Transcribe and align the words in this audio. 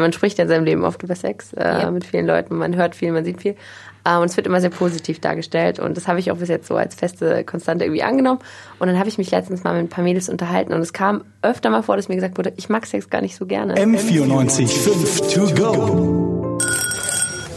man 0.00 0.12
spricht 0.12 0.38
ja 0.38 0.44
in 0.44 0.48
seinem 0.48 0.64
Leben 0.64 0.84
oft 0.84 1.02
über 1.02 1.14
Sex 1.14 1.52
äh, 1.52 1.82
yep. 1.82 1.92
mit 1.92 2.04
vielen 2.04 2.26
Leuten, 2.26 2.56
man 2.56 2.76
hört 2.76 2.94
viel, 2.94 3.12
man 3.12 3.24
sieht 3.24 3.40
viel. 3.40 3.56
Äh, 4.04 4.16
und 4.16 4.26
es 4.26 4.36
wird 4.36 4.46
immer 4.46 4.60
sehr 4.60 4.70
positiv 4.70 5.20
dargestellt. 5.20 5.78
Und 5.78 5.96
das 5.96 6.08
habe 6.08 6.18
ich 6.18 6.30
auch 6.30 6.36
bis 6.36 6.48
jetzt 6.48 6.66
so 6.66 6.76
als 6.76 6.94
feste 6.94 7.44
Konstante 7.44 7.84
irgendwie 7.84 8.02
angenommen. 8.02 8.40
Und 8.78 8.88
dann 8.88 8.98
habe 8.98 9.08
ich 9.08 9.18
mich 9.18 9.30
letztens 9.30 9.64
mal 9.64 9.74
mit 9.74 9.82
ein 9.82 9.88
paar 9.88 10.04
Mädels 10.04 10.28
unterhalten 10.28 10.72
und 10.72 10.80
es 10.80 10.92
kam 10.92 11.24
öfter 11.42 11.70
mal 11.70 11.82
vor, 11.82 11.96
dass 11.96 12.08
mir 12.08 12.16
gesagt 12.16 12.38
wurde, 12.38 12.52
ich 12.56 12.68
mag 12.68 12.86
Sex 12.86 13.10
gar 13.10 13.20
nicht 13.20 13.36
so 13.36 13.46
gerne. 13.46 13.74
M94 13.74 14.68
5 14.68 15.34
to 15.34 15.54
go. 15.54 16.58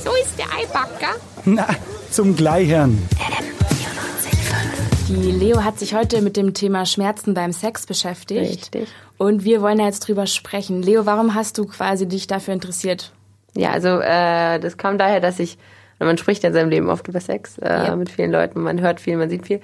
So 0.04 0.12
ist 0.22 0.38
der 0.38 0.48
Eibacker. 0.58 1.16
Na, 1.46 1.68
zum 2.10 2.36
Gleichern. 2.36 2.98
Die 5.22 5.32
Leo 5.32 5.64
hat 5.64 5.78
sich 5.78 5.94
heute 5.94 6.22
mit 6.22 6.36
dem 6.38 6.54
Thema 6.54 6.86
Schmerzen 6.86 7.34
beim 7.34 7.52
Sex 7.52 7.86
beschäftigt. 7.86 8.42
Richtig. 8.42 8.88
Und 9.18 9.44
wir 9.44 9.62
wollen 9.62 9.78
da 9.78 9.86
jetzt 9.86 10.08
drüber 10.08 10.26
sprechen. 10.26 10.82
Leo, 10.82 11.06
warum 11.06 11.36
hast 11.36 11.58
du 11.58 11.66
quasi 11.66 12.08
dich 12.08 12.28
dafür 12.28 12.54
interessiert? 12.54 13.12
Ja, 13.56 13.72
also 13.72 14.00
äh, 14.00 14.60
das 14.60 14.78
kam 14.78 14.98
daher, 14.98 15.20
dass 15.20 15.40
ich 15.40 15.58
man 16.00 16.18
spricht 16.18 16.44
ja 16.44 16.50
in 16.50 16.54
seinem 16.54 16.70
Leben 16.70 16.90
oft 16.90 17.08
über 17.08 17.20
Sex 17.20 17.58
äh, 17.60 17.70
ja. 17.70 17.96
mit 17.96 18.10
vielen 18.10 18.32
Leuten, 18.32 18.62
man 18.62 18.82
hört 18.82 19.00
viel, 19.00 19.18
man 19.18 19.30
sieht 19.30 19.48
viel. 19.48 19.62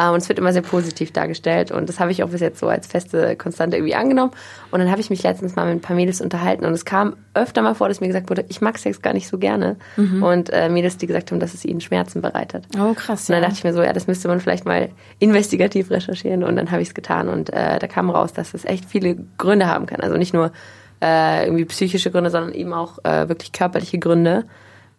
Äh, 0.00 0.10
und 0.10 0.18
es 0.18 0.28
wird 0.28 0.38
immer 0.38 0.52
sehr 0.52 0.62
positiv 0.62 1.12
dargestellt. 1.12 1.70
Und 1.70 1.88
das 1.88 2.00
habe 2.00 2.12
ich 2.12 2.22
auch 2.22 2.30
bis 2.30 2.40
jetzt 2.40 2.58
so 2.58 2.68
als 2.68 2.86
feste 2.86 3.36
Konstante 3.36 3.76
irgendwie 3.76 3.94
angenommen. 3.94 4.32
Und 4.70 4.80
dann 4.80 4.90
habe 4.90 5.00
ich 5.00 5.10
mich 5.10 5.22
letztens 5.22 5.56
mal 5.56 5.66
mit 5.66 5.74
ein 5.76 5.80
paar 5.80 5.96
Mädels 5.96 6.20
unterhalten. 6.20 6.64
Und 6.64 6.72
es 6.72 6.84
kam 6.84 7.16
öfter 7.34 7.62
mal 7.62 7.74
vor, 7.74 7.88
dass 7.88 8.00
mir 8.00 8.06
gesagt 8.06 8.30
wurde, 8.30 8.44
ich 8.48 8.60
mag 8.60 8.78
Sex 8.78 9.02
gar 9.02 9.12
nicht 9.12 9.28
so 9.28 9.38
gerne. 9.38 9.76
Mhm. 9.96 10.22
Und 10.22 10.50
äh, 10.52 10.68
Mädels, 10.68 10.96
die 10.96 11.06
gesagt 11.06 11.30
haben, 11.30 11.40
dass 11.40 11.54
es 11.54 11.64
ihnen 11.64 11.80
Schmerzen 11.80 12.22
bereitet. 12.22 12.64
Oh, 12.78 12.94
krass. 12.94 13.28
Und 13.28 13.34
dann 13.34 13.42
dachte 13.42 13.54
ich 13.54 13.64
mir 13.64 13.72
so, 13.72 13.82
ja, 13.82 13.92
das 13.92 14.06
müsste 14.06 14.28
man 14.28 14.40
vielleicht 14.40 14.64
mal 14.64 14.90
investigativ 15.18 15.90
recherchieren. 15.90 16.44
Und 16.44 16.56
dann 16.56 16.70
habe 16.70 16.82
ich 16.82 16.88
es 16.88 16.94
getan. 16.94 17.28
Und 17.28 17.52
äh, 17.52 17.78
da 17.78 17.86
kam 17.86 18.10
raus, 18.10 18.32
dass 18.32 18.54
es 18.54 18.64
echt 18.64 18.84
viele 18.86 19.16
Gründe 19.38 19.66
haben 19.66 19.86
kann. 19.86 20.00
Also 20.00 20.16
nicht 20.16 20.32
nur 20.32 20.52
äh, 21.02 21.44
irgendwie 21.44 21.64
psychische 21.66 22.10
Gründe, 22.10 22.30
sondern 22.30 22.52
eben 22.52 22.72
auch 22.72 22.98
äh, 23.04 23.28
wirklich 23.28 23.52
körperliche 23.52 23.98
Gründe 23.98 24.44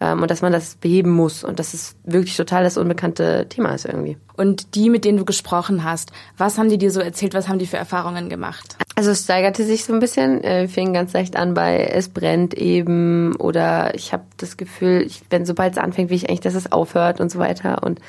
ähm, 0.01 0.21
und 0.21 0.31
dass 0.31 0.41
man 0.41 0.51
das 0.51 0.75
beheben 0.75 1.11
muss. 1.11 1.44
Und 1.44 1.59
dass 1.59 1.73
es 1.73 1.95
wirklich 2.03 2.35
total 2.35 2.63
das 2.63 2.75
unbekannte 2.75 3.45
Thema 3.47 3.73
ist 3.73 3.85
irgendwie. 3.85 4.17
Und 4.35 4.75
die, 4.75 4.89
mit 4.89 5.05
denen 5.05 5.19
du 5.19 5.25
gesprochen 5.25 5.83
hast, 5.83 6.11
was 6.38 6.58
haben 6.58 6.69
die 6.69 6.80
dir 6.80 6.91
so 6.91 6.99
erzählt, 6.99 7.33
was 7.35 7.47
haben 7.47 7.59
die 7.59 7.67
für 7.67 7.77
Erfahrungen 7.77 8.27
gemacht? 8.27 8.75
Also 8.95 9.11
es 9.11 9.23
steigerte 9.23 9.63
sich 9.63 9.85
so 9.85 9.93
ein 9.93 9.99
bisschen, 9.99 10.43
äh, 10.43 10.67
fing 10.67 10.93
ganz 10.93 11.13
leicht 11.13 11.35
an 11.38 11.53
bei 11.53 11.85
es 11.85 12.09
brennt 12.09 12.55
eben. 12.55 13.35
Oder 13.35 13.93
ich 13.95 14.11
habe 14.11 14.23
das 14.38 14.58
Gefühl, 14.58 15.03
ich, 15.05 15.21
wenn 15.30 15.45
sobald 15.45 15.73
es 15.73 15.77
anfängt, 15.77 16.09
will 16.09 16.17
ich 16.17 16.27
eigentlich, 16.27 16.41
dass 16.41 16.55
es 16.55 16.71
aufhört 16.71 17.21
und 17.21 17.31
so 17.31 17.39
weiter. 17.39 17.83
Und 17.83 18.02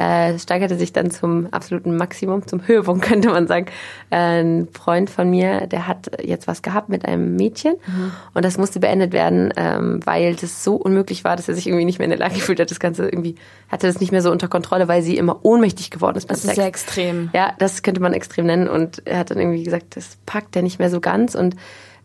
äh, 0.00 0.38
steigerte 0.38 0.76
sich 0.76 0.94
dann 0.94 1.10
zum 1.10 1.48
absoluten 1.50 1.94
Maximum, 1.94 2.46
zum 2.46 2.66
Höhepunkt 2.66 3.04
könnte 3.06 3.28
man 3.28 3.46
sagen. 3.46 3.66
Ein 4.08 4.68
Freund 4.72 5.10
von 5.10 5.28
mir, 5.28 5.66
der 5.66 5.86
hat 5.86 6.10
jetzt 6.22 6.46
was 6.46 6.62
gehabt 6.62 6.88
mit 6.88 7.04
einem 7.04 7.36
Mädchen 7.36 7.74
mhm. 7.86 8.12
und 8.32 8.44
das 8.44 8.56
musste 8.56 8.80
beendet 8.80 9.12
werden, 9.12 9.52
ähm, 9.56 10.00
weil 10.04 10.34
das 10.36 10.64
so 10.64 10.76
unmöglich 10.76 11.24
war, 11.24 11.36
dass 11.36 11.48
er 11.48 11.54
sich 11.54 11.66
irgendwie 11.66 11.84
nicht 11.84 11.98
mehr 11.98 12.06
in 12.06 12.10
der 12.10 12.18
Lage 12.18 12.34
gefühlt 12.36 12.60
hat. 12.60 12.70
Das 12.70 12.80
Ganze 12.80 13.04
irgendwie 13.04 13.34
hatte 13.68 13.86
das 13.86 14.00
nicht 14.00 14.10
mehr 14.10 14.22
so 14.22 14.30
unter 14.30 14.48
Kontrolle, 14.48 14.88
weil 14.88 15.02
sie 15.02 15.16
immer 15.16 15.44
ohnmächtig 15.44 15.90
geworden 15.90 16.16
ist. 16.16 16.30
Das 16.30 16.38
ist 16.38 16.44
Sex. 16.44 16.56
sehr 16.56 16.66
extrem. 16.66 17.30
Ja, 17.34 17.52
das 17.58 17.82
könnte 17.82 18.00
man 18.00 18.14
extrem 18.14 18.46
nennen 18.46 18.68
und 18.68 19.06
er 19.06 19.18
hat 19.18 19.30
dann 19.30 19.38
irgendwie 19.38 19.62
gesagt, 19.62 19.96
das 19.96 20.16
packt 20.24 20.56
er 20.56 20.62
nicht 20.62 20.78
mehr 20.78 20.88
so 20.88 21.00
ganz 21.00 21.34
und 21.34 21.56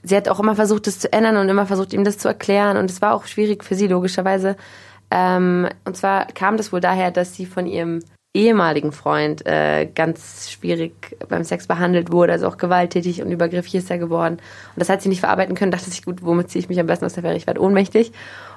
sie 0.04 0.18
hat 0.18 0.28
auch 0.28 0.40
immer 0.42 0.56
versucht, 0.56 0.88
das 0.88 1.00
zu 1.00 1.12
ändern 1.14 1.38
und 1.38 1.48
immer 1.48 1.66
versucht, 1.66 1.94
ihm 1.94 2.04
das 2.04 2.18
zu 2.18 2.28
erklären 2.28 2.76
und 2.76 2.92
es 2.92 3.02
war 3.02 3.14
auch 3.14 3.26
schwierig 3.26 3.64
für 3.64 3.76
sie 3.76 3.88
logischerweise 3.88 4.58
ähm, 5.11 5.67
und 5.86 5.98
zwar 5.98 6.25
kam 6.28 6.58
das 6.58 6.72
wohl 6.73 6.81
daher, 6.81 7.11
dass 7.11 7.36
sie 7.36 7.45
von 7.45 7.66
ihrem 7.66 8.00
ehemaligen 8.36 8.92
Freund 8.92 9.45
äh, 9.45 9.86
ganz 9.86 10.52
schwierig 10.52 11.17
beim 11.30 11.45
Sex 11.45 11.67
behandelt 11.67 12.11
wurde, 12.11 12.34
also 12.34 12.48
auch 12.48 12.58
gewalttätig 12.58 13.22
und 13.22 13.31
übergriffig 13.31 13.76
ist 13.76 13.89
er 13.89 13.98
geworden. 13.98 14.33
Und 14.36 14.80
das 14.80 14.89
hat 14.89 15.02
sie 15.02 15.08
nicht 15.08 15.22
verarbeiten 15.22 15.56
können, 15.56 15.72
dachte 15.72 15.89
sich, 15.89 16.03
gut, 16.03 16.22
womit 16.22 16.50
ziehe 16.50 16.59
ich 16.59 16.67
mich 16.67 16.80
am 16.80 16.86
besten 16.86 17.06
aus 17.06 17.14
der 17.14 17.23
Fähre? 17.23 17.38
Ich 17.38 17.48
werde 17.48 17.61
ohnmächtig. 17.61 18.11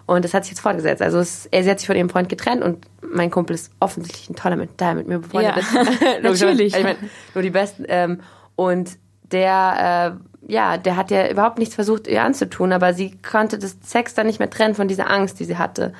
Und 0.05 0.25
das 0.25 0.35
hat 0.35 0.45
sich 0.45 0.53
jetzt 0.53 0.61
fortgesetzt. 0.61 1.01
Also 1.01 1.19
es, 1.19 1.47
er, 1.47 1.63
sie 1.63 1.71
hat 1.71 1.79
sich 1.79 1.87
von 1.87 1.95
ihrem 1.95 2.09
Freund 2.09 2.29
getrennt 2.29 2.65
und 2.65 2.87
mein 3.03 3.31
Kumpel 3.31 3.55
ist 3.55 3.71
offensichtlich 3.79 4.29
ein 4.29 4.35
toller 4.35 4.57
mit, 4.57 4.81
der 4.81 4.95
mit 4.95 5.07
mir 5.07 5.21
befreundet 5.21 5.55
ja, 5.57 5.81
ist. 5.81 6.01
Natürlich. 6.23 6.75
Ich 6.75 6.83
meine, 6.83 6.99
nur 7.35 7.43
die 7.43 7.51
Besten. 7.51 7.85
Ähm, 7.87 8.21
und 8.57 8.99
der, 9.31 10.19
äh, 10.47 10.53
ja, 10.53 10.77
der 10.77 10.97
hat 10.97 11.13
ja 11.13 11.31
überhaupt 11.31 11.59
nichts 11.59 11.77
versucht, 11.77 12.09
ihr 12.09 12.23
anzutun, 12.23 12.73
aber 12.73 12.95
sie 12.95 13.17
konnte 13.19 13.59
das 13.59 13.77
Sex 13.85 14.15
dann 14.15 14.27
nicht 14.27 14.41
mehr 14.41 14.51
trennen 14.51 14.75
von 14.75 14.89
dieser 14.89 15.09
Angst, 15.09 15.39
die 15.39 15.45
sie 15.45 15.59
hatte. 15.59 15.93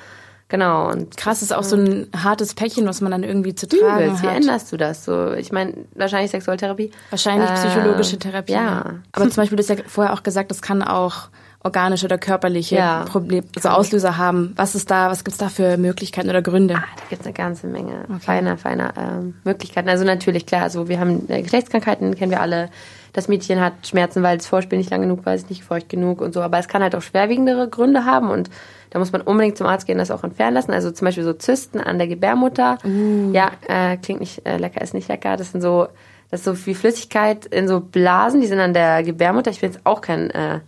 Genau. 0.49 0.89
Und 0.89 1.15
Krass, 1.15 1.43
ist 1.43 1.53
auch 1.53 1.63
so 1.63 1.75
ein 1.75 2.07
hartes 2.15 2.55
Päckchen, 2.55 2.87
was 2.87 3.01
man 3.01 3.11
dann 3.11 3.23
irgendwie 3.23 3.53
zu 3.53 3.67
tragen 3.67 4.05
übelst. 4.05 4.23
hat. 4.23 4.31
Wie 4.31 4.35
änderst 4.35 4.71
du 4.71 4.77
das? 4.77 5.05
So, 5.05 5.33
ich 5.33 5.51
meine, 5.51 5.73
wahrscheinlich 5.93 6.31
Sexualtherapie. 6.31 6.91
Wahrscheinlich 7.11 7.49
psychologische 7.51 8.15
äh, 8.15 8.19
Therapie. 8.19 8.53
Ja. 8.53 8.95
Aber 9.11 9.29
zum 9.29 9.35
Beispiel, 9.35 9.55
du 9.57 9.63
hast 9.63 9.69
ja 9.69 9.75
vorher 9.85 10.13
auch 10.13 10.23
gesagt, 10.23 10.49
das 10.49 10.63
kann 10.63 10.81
auch 10.81 11.29
organische 11.63 12.05
oder 12.05 12.17
körperliche 12.17 12.75
ja, 12.75 13.05
Probleme, 13.05 13.45
also 13.55 13.69
Auslöser 13.69 14.17
haben. 14.17 14.53
Was 14.55 14.75
ist 14.75 14.89
da, 14.89 15.09
was 15.09 15.23
gibt's 15.23 15.37
da 15.37 15.49
für 15.49 15.77
Möglichkeiten 15.77 16.29
oder 16.29 16.41
Gründe? 16.41 16.75
Ah, 16.75 16.83
da 16.95 17.03
gibt's 17.09 17.25
eine 17.25 17.33
ganze 17.33 17.67
Menge 17.67 18.05
okay. 18.07 18.19
feiner, 18.19 18.57
feiner 18.57 18.93
ähm, 18.97 19.35
Möglichkeiten. 19.43 19.89
Also 19.89 20.05
natürlich, 20.05 20.45
klar, 20.45 20.63
also 20.63 20.87
wir 20.87 20.99
haben 20.99 21.29
äh, 21.29 21.41
Geschlechtskrankheiten, 21.41 22.15
kennen 22.15 22.31
wir 22.31 22.41
alle. 22.41 22.69
Das 23.13 23.27
Mädchen 23.27 23.59
hat 23.59 23.87
Schmerzen, 23.87 24.23
weil 24.23 24.37
das 24.37 24.47
Vorspiel 24.47 24.77
nicht 24.77 24.91
lang 24.91 25.01
genug 25.01 25.25
war, 25.25 25.33
ist 25.33 25.49
nicht 25.49 25.63
feucht 25.63 25.89
genug 25.89 26.21
und 26.21 26.33
so. 26.33 26.41
Aber 26.41 26.59
es 26.59 26.67
kann 26.67 26.81
halt 26.81 26.95
auch 26.95 27.01
schwerwiegendere 27.01 27.67
Gründe 27.69 28.05
haben 28.05 28.29
und 28.29 28.49
da 28.89 28.99
muss 28.99 29.11
man 29.11 29.21
unbedingt 29.21 29.57
zum 29.57 29.67
Arzt 29.67 29.85
gehen, 29.85 29.97
das 29.97 30.11
auch 30.11 30.23
entfernen 30.23 30.55
lassen. 30.55 30.71
Also 30.71 30.91
zum 30.91 31.05
Beispiel 31.05 31.23
so 31.23 31.33
Zysten 31.33 31.79
an 31.79 31.97
der 31.97 32.07
Gebärmutter. 32.07 32.77
Uh. 32.83 33.31
Ja, 33.33 33.51
äh, 33.67 33.97
klingt 33.97 34.19
nicht 34.19 34.45
äh, 34.45 34.57
lecker, 34.57 34.81
ist 34.81 34.93
nicht 34.93 35.07
lecker. 35.07 35.37
Das 35.37 35.51
sind 35.51 35.61
so, 35.61 35.87
das 36.31 36.41
ist 36.41 36.45
so 36.45 36.65
wie 36.65 36.75
Flüssigkeit 36.75 37.45
in 37.45 37.67
so 37.67 37.79
Blasen, 37.79 38.41
die 38.41 38.47
sind 38.47 38.59
an 38.59 38.73
der 38.73 39.03
Gebärmutter. 39.03 39.51
Ich 39.51 39.61
bin 39.61 39.71
jetzt 39.71 39.85
auch 39.85 40.01
kein, 40.01 40.31
äh, 40.31 40.59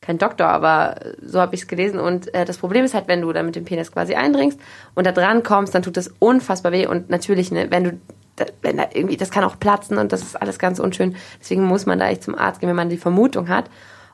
kein 0.00 0.18
Doktor, 0.18 0.48
aber 0.48 0.96
so 1.24 1.40
habe 1.40 1.54
ich 1.54 1.62
es 1.62 1.68
gelesen. 1.68 1.98
Und 1.98 2.34
äh, 2.34 2.44
das 2.44 2.58
Problem 2.58 2.84
ist 2.84 2.92
halt, 2.92 3.08
wenn 3.08 3.22
du 3.22 3.32
da 3.32 3.42
mit 3.42 3.56
dem 3.56 3.64
Penis 3.64 3.92
quasi 3.92 4.14
eindringst 4.14 4.60
und 4.94 5.06
da 5.06 5.12
dran 5.12 5.42
kommst, 5.42 5.74
dann 5.74 5.82
tut 5.82 5.96
das 5.96 6.12
unfassbar 6.18 6.72
weh. 6.72 6.86
Und 6.86 7.08
natürlich, 7.08 7.52
ne, 7.52 7.68
wenn 7.70 7.84
du 7.84 7.92
wenn 8.62 8.76
da 8.76 8.86
irgendwie, 8.92 9.16
das 9.16 9.30
kann 9.30 9.44
auch 9.44 9.58
platzen 9.58 9.98
und 9.98 10.12
das 10.12 10.22
ist 10.22 10.40
alles 10.40 10.58
ganz 10.58 10.78
unschön. 10.78 11.16
Deswegen 11.40 11.64
muss 11.64 11.86
man 11.86 11.98
da 11.98 12.08
echt 12.08 12.22
zum 12.22 12.34
Arzt 12.34 12.60
gehen, 12.60 12.68
wenn 12.68 12.76
man 12.76 12.90
die 12.90 12.96
Vermutung 12.96 13.48
hat. 13.48 13.66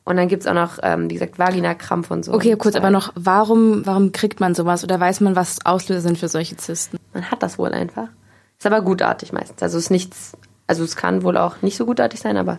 Und 0.05 0.17
dann 0.17 0.29
gibt's 0.29 0.47
auch 0.47 0.55
noch, 0.55 0.79
ähm, 0.83 1.11
wie 1.11 1.15
gesagt, 1.15 1.39
Vaginakrampf 1.39 2.11
und 2.11 2.25
so. 2.25 2.33
Okay, 2.33 2.57
kurz, 2.57 2.77
aber 2.77 2.91
noch, 2.91 3.13
warum, 3.15 3.85
warum 3.85 4.13
kriegt 4.13 4.41
man 4.41 4.55
sowas? 4.55 4.83
Oder 4.83 4.99
weiß 4.99 5.21
man, 5.21 5.37
was 5.37 5.59
Auslöser 5.67 6.01
sind 6.01 6.17
für 6.17 6.29
solche 6.29 6.57
Zysten? 6.57 6.97
Man 7.13 7.31
hat 7.31 7.43
das 7.43 7.59
wohl 7.59 7.73
einfach. 7.73 8.09
Ist 8.59 8.67
aber 8.67 8.81
gutartig 8.81 9.33
meistens. 9.33 9.63
Also 9.63 9.77
ist 9.77 9.91
nichts, 9.91 10.33
also 10.67 10.83
es 10.83 10.97
kann 10.97 11.23
wohl 11.25 11.37
auch 11.37 11.61
nicht 11.61 11.77
so 11.77 11.85
gutartig 11.85 12.21
sein, 12.21 12.39
aber 12.39 12.59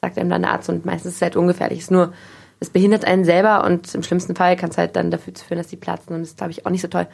sagt 0.00 0.18
einem 0.18 0.30
dann 0.30 0.42
der 0.42 0.52
Arzt 0.52 0.68
und 0.68 0.86
meistens 0.86 1.10
ist 1.10 1.16
es 1.16 1.22
halt 1.22 1.36
ungefährlich. 1.36 1.80
Es 1.80 1.84
ist 1.84 1.90
nur, 1.90 2.12
es 2.60 2.70
behindert 2.70 3.04
einen 3.04 3.24
selber 3.24 3.64
und 3.64 3.94
im 3.94 4.02
schlimmsten 4.02 4.34
Fall 4.34 4.56
kann 4.56 4.70
es 4.70 4.78
halt 4.78 4.96
dann 4.96 5.10
dafür 5.10 5.34
führen, 5.34 5.58
dass 5.58 5.68
die 5.68 5.76
platzen 5.76 6.14
und 6.14 6.22
das 6.22 6.30
ist, 6.30 6.38
glaube 6.38 6.52
ich, 6.52 6.64
auch 6.64 6.70
nicht 6.70 6.82
so 6.82 6.88
toll. 6.88 7.06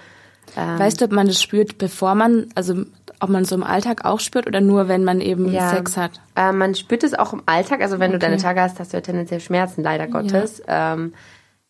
Ähm, 0.56 0.78
weißt 0.78 1.00
du, 1.00 1.06
ob 1.06 1.12
man 1.12 1.26
das 1.26 1.40
spürt, 1.40 1.78
bevor 1.78 2.14
man, 2.14 2.46
also 2.54 2.84
ob 3.20 3.30
man 3.30 3.44
so 3.44 3.54
im 3.54 3.62
Alltag 3.62 4.04
auch 4.04 4.20
spürt 4.20 4.46
oder 4.46 4.60
nur, 4.60 4.88
wenn 4.88 5.04
man 5.04 5.20
eben 5.20 5.50
ja, 5.50 5.70
Sex 5.70 5.96
hat? 5.96 6.20
Äh, 6.36 6.52
man 6.52 6.74
spürt 6.74 7.04
es 7.04 7.14
auch 7.14 7.32
im 7.32 7.42
Alltag. 7.46 7.80
Also 7.80 7.98
wenn 7.98 8.10
okay. 8.10 8.18
du 8.18 8.26
deine 8.26 8.36
Tage 8.36 8.60
hast, 8.60 8.80
hast 8.80 8.92
du 8.92 8.96
ja 8.96 9.00
tendenziell 9.00 9.41
Schmerzen, 9.41 9.82
leider 9.82 10.08
Gottes. 10.08 10.62
Ja. 10.66 10.94
Ähm, 10.94 11.14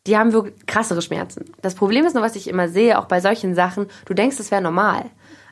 die 0.07 0.17
haben 0.17 0.33
wirklich 0.33 0.67
krassere 0.67 1.01
Schmerzen. 1.03 1.45
Das 1.61 1.75
Problem 1.75 2.05
ist 2.05 2.15
nur, 2.15 2.25
was 2.25 2.35
ich 2.35 2.49
immer 2.49 2.69
sehe, 2.69 2.99
auch 2.99 3.05
bei 3.05 3.21
solchen 3.21 3.55
Sachen, 3.55 3.87
du 4.07 4.15
denkst, 4.15 4.41
es 4.41 4.51
wäre 4.51 4.63
normal. 4.63 5.05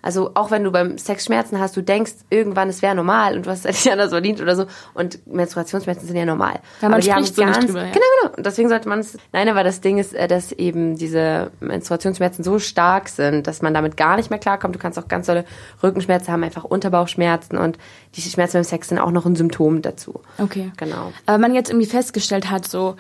Also 0.03 0.31
auch 0.35 0.51
wenn 0.51 0.65
du 0.65 0.71
beim 0.71 0.99
Sex 0.99 1.27
Schmerzen 1.27 1.59
hast, 1.59 1.77
du 1.77 1.83
denkst 1.83 2.13
irgendwann, 2.31 2.69
es 2.69 2.83
wäre 2.83 2.95
normal 2.95 3.37
und 3.37 3.47
du 3.47 3.51
hast 3.51 3.67
es 3.67 3.85
nicht 3.85 3.93
anders 3.93 4.11
verdient 4.11 4.41
oder 4.41 4.57
so. 4.57 4.67
Und 4.95 5.27
Menstruationsschmerzen 5.27 6.07
sind 6.07 6.17
ja 6.17 6.25
normal. 6.25 6.61
Ja, 6.81 6.89
man 6.89 6.95
aber 6.95 7.03
die 7.03 7.13
haben 7.13 7.25
so 7.25 7.43
ganz, 7.43 7.67
drüber, 7.67 7.85
ja. 7.85 7.93
Genau, 7.93 8.07
genau. 8.23 8.37
Und 8.37 8.47
deswegen 8.47 8.69
sollte 8.69 8.89
man 8.89 9.01
es. 9.01 9.19
Nein, 9.33 9.49
aber 9.49 9.65
das 9.65 9.81
Ding 9.81 9.99
ist, 9.99 10.15
äh, 10.15 10.29
dass 10.29 10.53
eben 10.53 10.97
diese 10.97 11.51
Menstruationsschmerzen 11.61 12.45
so 12.45 12.59
stark 12.59 13.09
sind, 13.09 13.47
dass 13.47 13.63
man 13.63 13.75
damit 13.75 13.97
gar 13.97 14.17
nicht 14.17 14.31
mehr 14.31 14.39
klarkommt. 14.39 14.75
Du 14.75 14.79
kannst 14.79 14.99
auch 14.99 15.09
ganz 15.09 15.27
tolle 15.27 15.45
Rückenschmerzen 15.83 16.33
haben, 16.33 16.45
einfach 16.45 16.65
Unterbauchschmerzen 16.65 17.59
und 17.59 17.79
die 18.15 18.23
Schmerzen 18.23 18.55
beim 18.55 18.65
Sex 18.65 18.89
sind 18.89 18.99
auch 18.99 19.11
noch 19.11 19.27
ein 19.27 19.37
Symptom 19.37 19.83
dazu. 19.83 20.21
Okay. 20.39 20.73
Genau. 20.77 21.13
Aber 21.27 21.39
man 21.39 21.55
jetzt 21.55 21.71
irgendwie 21.71 21.87
festgestellt 21.87 22.51
hat, 22.51 22.67
so 22.67 22.97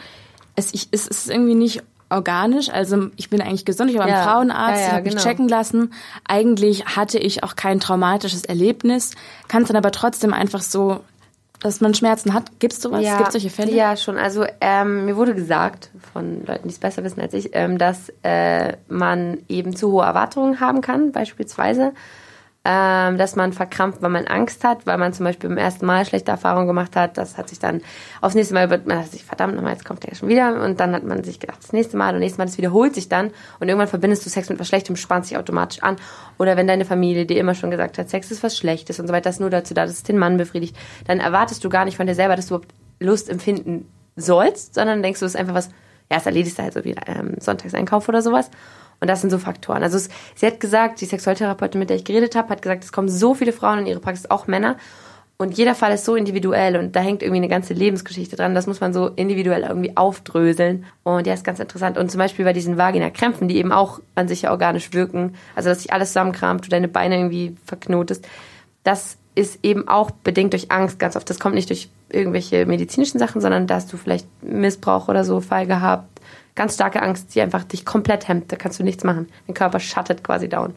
es, 0.57 0.75
ich, 0.75 0.89
es 0.91 1.07
ist 1.07 1.31
irgendwie 1.31 1.55
nicht 1.55 1.83
organisch. 2.11 2.69
Also 2.69 3.09
ich 3.17 3.31
bin 3.31 3.41
eigentlich 3.41 3.65
gesund, 3.65 3.91
ich 3.91 3.99
war 3.99 4.09
ja. 4.09 4.23
Frauenarzt, 4.23 4.81
ja, 4.81 4.81
ja, 4.81 4.87
ich 4.87 4.93
habe 4.93 5.03
genau. 5.05 5.15
mich 5.15 5.25
checken 5.25 5.49
lassen. 5.49 5.93
Eigentlich 6.27 6.85
hatte 6.85 7.19
ich 7.19 7.43
auch 7.45 7.57
kein 7.57 7.81
traumatisches 7.81 8.45
Erlebnis, 8.45 9.13
kann 9.49 9.63
es 9.63 9.69
dann 9.69 9.77
aber 9.77 9.93
trotzdem 9.93 10.35
einfach 10.35 10.61
so, 10.61 11.01
dass 11.61 11.81
man 11.81 11.95
Schmerzen 11.95 12.35
hat. 12.35 12.59
Gibt 12.59 12.73
es 12.73 12.83
sowas? 12.83 13.05
Ja, 13.05 13.17
Gibt 13.17 13.29
es 13.29 13.33
solche 13.35 13.51
Fälle? 13.51 13.73
Ja, 13.73 13.97
schon. 13.97 14.19
Also 14.19 14.45
ähm, 14.61 15.05
mir 15.05 15.17
wurde 15.17 15.35
gesagt 15.35 15.91
von 16.13 16.45
Leuten, 16.47 16.69
die 16.69 16.75
es 16.75 16.79
besser 16.79 17.05
wissen 17.05 17.21
als 17.21 17.35
ich, 17.35 17.51
ähm, 17.53 17.79
dass 17.79 18.13
äh, 18.23 18.77
man 18.89 19.39
eben 19.49 19.77
zu 19.77 19.93
hohe 19.93 20.05
Erwartungen 20.05 20.61
haben 20.61 20.81
kann, 20.81 21.13
beispielsweise 21.13 21.93
ähm, 22.63 23.17
dass 23.17 23.37
man 23.37 23.55
verkrampft, 23.55 24.03
weil 24.03 24.11
man 24.11 24.27
Angst 24.27 24.65
hat, 24.65 24.87
weil 24.87 24.99
man 24.99 25.15
zum 25.15 25.25
Beispiel 25.25 25.49
beim 25.49 25.57
ersten 25.57 25.87
Mal 25.87 26.05
schlechte 26.05 26.31
Erfahrungen 26.31 26.67
gemacht 26.67 26.95
hat. 26.95 27.17
Das 27.17 27.39
hat 27.39 27.49
sich 27.49 27.59
dann 27.59 27.81
aufs 28.21 28.35
nächste 28.35 28.53
Mal 28.53 28.69
wird 28.69 28.87
man 28.87 28.99
hat 28.99 29.11
sich 29.11 29.25
verdammt 29.25 29.55
nochmal, 29.55 29.73
jetzt 29.73 29.87
kommt 29.87 30.07
der 30.07 30.15
schon 30.15 30.29
wieder 30.29 30.63
und 30.63 30.79
dann 30.79 30.95
hat 30.95 31.05
man 31.05 31.25
sich 31.25 31.41
gedacht, 31.41 31.59
das 31.63 31.73
nächste 31.73 31.97
Mal 31.97 32.13
und 32.13 32.21
nächste 32.21 32.39
Mal, 32.39 32.45
das 32.45 32.59
wiederholt 32.59 32.95
sich 32.95 33.09
dann 33.09 33.31
und 33.61 33.69
irgendwann 33.69 33.89
verbindest 33.89 34.27
du 34.27 34.31
Sex 34.31 34.51
mit 34.51 34.61
was 34.61 34.69
Schlechtem, 34.69 34.97
spannst 34.97 35.31
dich 35.31 35.39
automatisch 35.39 35.83
an. 35.83 35.97
Oder 36.39 36.59
wenn 36.59 36.67
deine 36.67 36.85
Familie 36.85 37.25
dir 37.25 37.39
immer 37.39 37.55
schon 37.55 37.71
gesagt 37.71 37.97
hat, 37.97 38.11
Sex 38.11 38.31
ist 38.31 38.43
was 38.43 38.59
Schlechtes 38.59 39.01
und 39.01 39.07
so 39.07 39.13
weiter, 39.15 39.25
das 39.25 39.37
ist 39.37 39.41
nur 39.41 39.51
dazu 39.51 39.73
da, 39.73 39.87
dass 39.87 39.93
es 39.93 40.03
den 40.03 40.19
Mann 40.19 40.37
befriedigt, 40.37 40.77
dann 41.07 41.19
erwartest 41.19 41.65
du 41.65 41.71
gar 41.71 41.87
nicht 41.87 41.97
von 41.97 42.07
dir 42.07 42.15
selber, 42.15 42.37
dass 42.37 42.49
du 42.49 42.57
überhaupt 42.57 42.75
Lust 42.99 43.31
empfinden 43.31 43.89
sollst, 44.17 44.75
sondern 44.75 45.03
denkst 45.03 45.21
du, 45.21 45.27
es 45.27 45.35
ist 45.35 45.41
einfach 45.41 45.55
was 45.55 45.71
erst 46.11 46.27
erledigst 46.27 46.59
du 46.59 46.63
halt 46.63 46.75
so 46.75 46.85
wie 46.85 46.95
ähm, 47.07 47.37
Sonntagseinkauf 47.39 48.07
oder 48.09 48.21
sowas. 48.21 48.51
Und 49.01 49.09
das 49.09 49.23
sind 49.23 49.31
so 49.31 49.39
Faktoren. 49.39 49.83
Also 49.83 49.97
es, 49.97 50.11
sie 50.35 50.47
hat 50.47 50.61
gesagt, 50.61 51.01
die 51.01 51.07
Sexualtherapeutin, 51.07 51.79
mit 51.79 51.89
der 51.91 51.97
ich 51.97 52.05
geredet 52.05 52.37
habe, 52.37 52.51
hat 52.51 52.63
gesagt, 52.63 52.85
es 52.85 52.93
kommen 52.93 53.09
so 53.09 53.35
viele 53.35 53.53
Frauen 53.53 53.81
in 53.81 53.87
ihre 53.87 54.01
Praxis, 54.01 54.31
auch 54.31 54.47
Männer. 54.47 54.77
Und 55.39 55.57
jeder 55.57 55.75
Fall 55.75 55.95
ist 55.95 56.05
so 56.05 56.17
individuell 56.17 56.77
und 56.77 56.95
da 56.95 57.01
hängt 57.01 57.23
irgendwie 57.23 57.39
eine 57.39 57.49
ganze 57.49 57.73
Lebensgeschichte 57.73 58.37
dran. 58.37 58.55
Das 58.55 58.67
muss 58.67 58.83
man 58.83 58.93
so 58.93 59.09
individuell 59.09 59.63
irgendwie 59.63 59.97
aufdröseln. 59.97 60.85
Und 61.03 61.27
ja, 61.27 61.33
ist 61.33 61.45
ganz 61.45 61.59
interessant. 61.61 61.97
Und 61.97 62.11
zum 62.11 62.19
Beispiel 62.19 62.45
bei 62.45 62.53
diesen 62.53 62.77
Vagina-Krämpfen, 62.77 63.49
die 63.49 63.57
eben 63.57 63.73
auch 63.73 64.01
an 64.15 64.29
sich 64.29 64.43
ja 64.43 64.51
organisch 64.51 64.93
wirken, 64.93 65.35
also 65.57 65.71
dass 65.71 65.81
sich 65.81 65.95
alles 65.95 66.11
zusammenkramt, 66.11 66.67
du 66.67 66.69
deine 66.69 66.89
Beine 66.89 67.17
irgendwie 67.17 67.57
verknotest, 67.65 68.29
das 68.83 69.17
ist 69.35 69.61
eben 69.63 69.89
auch 69.89 70.11
bedingt 70.11 70.53
durch 70.53 70.71
Angst 70.71 70.99
ganz 70.99 71.17
oft. 71.17 71.31
Das 71.31 71.41
kommt 71.41 71.55
nicht 71.55 71.71
durch 71.71 71.89
irgendwelche 72.11 72.67
medizinischen 72.67 73.19
Sachen, 73.19 73.41
sondern 73.41 73.67
da 73.67 73.77
hast 73.77 73.91
du 73.93 73.97
vielleicht 73.97 74.27
Missbrauch 74.43 75.09
oder 75.09 75.25
so 75.25 75.41
Fall 75.41 75.67
gehabt. 75.67 76.10
Ganz 76.55 76.75
starke 76.75 77.03
Angst, 77.03 77.35
die 77.35 77.41
einfach 77.41 77.65
dich 77.65 77.85
komplett 77.85 78.29
hemmt. 78.29 78.53
Da 78.53 78.57
kannst 78.57 78.79
du 78.79 78.85
nichts 78.85 79.05
machen. 79.05 79.29
Dein 79.47 79.55
Körper 79.55 79.81
schattet 79.81 80.25
quasi 80.25 80.49
down. 80.49 80.75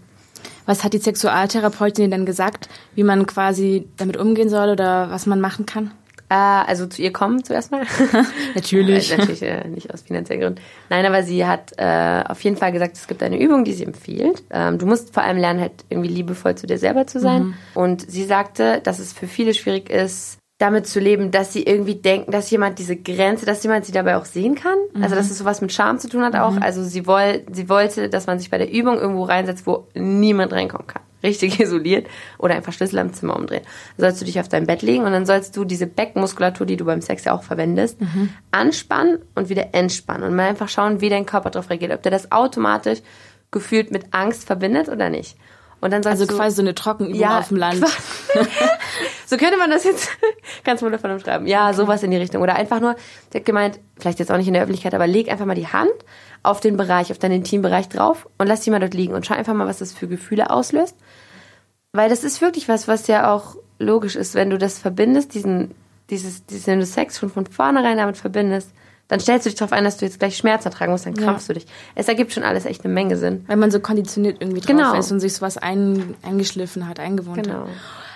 Was 0.66 0.84
hat 0.84 0.94
die 0.94 1.00
Sexualtherapeutin 1.00 2.12
denn 2.12 2.26
gesagt, 2.26 2.70
wie 2.96 3.04
man 3.04 3.26
quasi 3.26 3.88
damit 3.98 4.18
umgehen 4.18 4.50
soll 4.50 4.70
oder 4.70 5.10
was 5.10 5.26
man 5.26 5.42
machen 5.42 5.66
kann? 5.66 5.92
Äh, 6.30 6.36
also 6.36 6.88
zu 6.88 7.02
ihr 7.02 7.12
kommen 7.12 7.44
zuerst 7.44 7.72
mal. 7.72 7.86
Natürlich. 8.56 9.12
äh, 9.14 9.18
natürlich 9.18 9.44
äh, 9.44 9.68
nicht 9.68 9.94
aus 9.94 10.02
finanziellen 10.02 10.42
Gründen. 10.42 10.62
Nein, 10.90 11.06
aber 11.06 11.24
sie 11.24 11.46
hat 11.46 11.74
äh, 11.78 12.24
auf 12.28 12.42
jeden 12.44 12.58
Fall 12.58 12.72
gesagt, 12.72 12.96
es 12.98 13.08
gibt 13.08 13.22
eine 13.22 13.40
Übung, 13.40 13.66
die 13.66 13.74
sie 13.74 13.84
empfiehlt. 13.84 14.44
Ähm, 14.50 14.80
du 14.80 14.86
musst 14.86 15.14
vor 15.14 15.24
allem 15.24 15.38
lernen, 15.38 15.60
halt 15.60 15.86
irgendwie 15.90 16.10
liebevoll 16.10 16.56
zu 16.56 16.66
dir 16.66 16.78
selber 16.78 17.06
zu 17.08 17.20
sein. 17.20 17.44
Mhm. 17.44 17.54
Und 17.76 18.10
sie 18.10 18.24
sagte, 18.24 18.82
dass 18.84 19.00
es 19.00 19.14
für 19.14 19.28
viele 19.28 19.54
schwierig 19.54 19.90
ist, 19.90 20.38
damit 20.64 20.88
zu 20.88 21.02
leben, 21.02 21.30
dass 21.30 21.52
sie 21.52 21.64
irgendwie 21.64 21.96
denken, 21.96 22.32
dass 22.32 22.50
jemand 22.50 22.80
diese 22.80 22.96
Grenze, 22.96 23.46
dass 23.46 23.62
jemand 23.64 23.86
sie 23.86 23.92
dabei 23.92 24.16
auch 24.16 24.24
sehen 24.24 24.56
kann. 24.56 24.78
Mhm. 24.94 25.04
Also 25.04 25.14
dass 25.14 25.30
es 25.30 25.38
sowas 25.38 25.60
mit 25.60 25.74
Scham 25.74 26.00
zu 26.00 26.08
tun 26.08 26.24
hat 26.24 26.36
auch. 26.38 26.52
Mhm. 26.52 26.64
Also 26.64 26.84
sie, 26.84 27.06
woll, 27.06 27.44
sie 27.52 27.68
wollte, 27.68 28.08
dass 28.10 28.28
man 28.28 28.40
sich 28.40 28.50
bei 28.50 28.58
der 28.58 28.72
Übung 28.72 28.98
irgendwo 28.98 29.26
reinsetzt, 29.26 29.68
wo 29.68 29.88
niemand 29.94 30.54
reinkommen 30.54 30.88
kann. 30.88 31.02
Richtig 31.22 31.60
isoliert 31.60 32.08
oder 32.38 32.56
einfach 32.56 32.72
Schlüssel 32.72 33.00
am 33.00 33.12
Zimmer 33.12 33.36
umdrehen. 33.36 33.64
Dann 33.98 34.08
sollst 34.08 34.22
du 34.22 34.26
dich 34.26 34.40
auf 34.40 34.48
dein 34.48 34.66
Bett 34.66 34.82
legen 34.84 35.04
und 35.04 35.12
dann 35.12 35.26
sollst 35.26 35.58
du 35.58 35.66
diese 35.66 35.86
Beckenmuskulatur, 35.86 36.66
die 36.66 36.78
du 36.78 36.86
beim 36.86 37.02
Sex 37.02 37.26
ja 37.26 37.34
auch 37.34 37.44
verwendest, 37.44 38.00
mhm. 38.00 38.30
anspannen 38.52 39.20
und 39.36 39.50
wieder 39.50 39.74
entspannen. 39.74 40.24
Und 40.24 40.34
mal 40.34 40.48
einfach 40.48 40.70
schauen, 40.70 41.02
wie 41.02 41.10
dein 41.10 41.26
Körper 41.26 41.50
darauf 41.50 41.70
reagiert. 41.70 41.92
Ob 41.92 42.04
der 42.04 42.12
das 42.12 42.32
automatisch 42.32 43.00
gefühlt 43.52 43.92
mit 43.92 44.14
Angst 44.14 44.46
verbindet 44.46 44.88
oder 44.88 45.10
nicht. 45.10 45.36
Und 45.84 45.92
dann 45.92 46.06
also 46.06 46.26
du, 46.26 46.38
quasi 46.38 46.56
so 46.56 46.62
eine 46.62 46.74
Trockenübung 46.74 47.20
ja, 47.20 47.40
auf 47.40 47.50
dem 47.50 47.58
Land. 47.58 47.84
so 49.26 49.36
könnte 49.36 49.58
man 49.58 49.70
das 49.70 49.84
jetzt 49.84 50.10
ganz 50.64 50.82
wundervoll 50.82 51.12
umschreiben. 51.12 51.46
Ja, 51.46 51.74
sowas 51.74 52.04
in 52.04 52.12
die 52.12 52.18
Richtung. 52.18 52.42
Oder 52.42 52.56
einfach 52.56 52.80
nur, 52.80 52.96
der 53.34 53.42
hat 53.42 53.46
gemeint, 53.46 53.80
vielleicht 54.00 54.20
jetzt 54.20 54.32
auch 54.32 54.38
nicht 54.38 54.48
in 54.48 54.54
der 54.54 54.64
Öffentlichkeit, 54.64 54.96
aber 54.96 55.08
leg 55.08 55.30
einfach 55.30 55.46
mal 55.46 55.56
die 55.56 55.68
Hand 55.68 55.92
auf 56.42 56.62
den 56.62 56.78
Bereich, 56.78 57.12
auf 57.12 57.20
deinen 57.20 57.34
Intimbereich 57.34 57.90
drauf 57.90 58.30
und 58.38 58.48
lass 58.48 58.62
die 58.62 58.70
mal 58.70 58.80
dort 58.80 58.94
liegen 58.94 59.14
und 59.14 59.26
schau 59.26 59.34
einfach 59.34 59.54
mal, 59.54 59.68
was 59.68 59.80
das 59.80 59.92
für 59.92 60.08
Gefühle 60.08 60.52
auslöst. 60.52 60.96
Weil 61.92 62.10
das 62.10 62.24
ist 62.24 62.40
wirklich 62.40 62.70
was, 62.70 62.88
was 62.88 63.08
ja 63.08 63.34
auch 63.34 63.58
logisch 63.78 64.16
ist, 64.16 64.36
wenn 64.36 64.50
du 64.50 64.58
das 64.58 64.80
verbindest, 64.80 65.34
diesen, 65.34 65.76
dieses, 66.10 66.46
diesen 66.46 66.86
Sex 66.86 67.20
schon 67.20 67.30
von 67.30 67.46
vornherein 67.46 67.98
damit 67.98 68.16
verbindest, 68.16 68.72
dann 69.08 69.20
stellst 69.20 69.46
du 69.46 69.50
dich 69.50 69.60
darauf 69.60 69.74
ein, 69.74 69.84
dass 69.84 69.98
du 69.98 70.06
jetzt 70.06 70.20
gleich 70.20 70.38
Schmerz 70.38 70.66
ertragen 70.66 70.92
musst, 70.92 71.06
dann 71.06 71.14
krampfst 71.14 71.48
ja. 71.50 71.54
du 71.54 71.60
dich. 71.60 71.70
Es 71.96 72.08
ergibt 72.08 72.32
schon 72.32 72.44
alles 72.44 72.66
echt 72.66 72.84
eine 72.84 72.94
Menge 72.94 73.18
Sinn. 73.18 73.44
Weil 73.48 73.58
man 73.58 73.70
so 73.70 73.80
konditioniert 73.80 74.38
irgendwie 74.40 74.62
drauf 74.62 74.76
genau. 74.76 74.94
ist 74.96 75.12
und 75.12 75.20
sich 75.20 75.34
sowas 75.34 75.58
ein, 75.58 76.16
eingeschliffen 76.24 76.88
hat, 76.88 77.00
eingewohnt 77.00 77.44
genau. 77.44 77.62
hat. 77.62 77.68